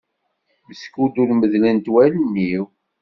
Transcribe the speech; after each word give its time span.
Meskud 0.67 1.15
ur 1.21 1.29
medlent 1.33 1.91
wallen-iw. 1.93 2.63